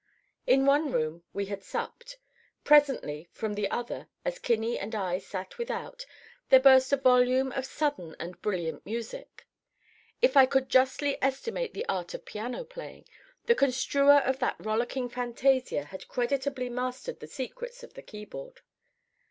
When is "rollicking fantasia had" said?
14.57-16.07